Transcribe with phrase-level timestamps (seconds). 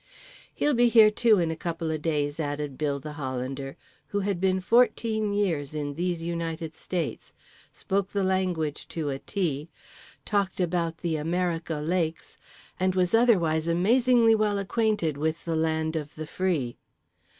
[0.55, 3.77] "He'll be here too in a couple o' days," added Bill the Hollander,
[4.07, 7.35] who had been fourteen years in These United States,
[7.71, 9.69] spoke the language to a T,
[10.25, 12.39] talked about "The America Lakes,"
[12.79, 16.79] and was otherwise amazingly well acquainted with The Land of The Free.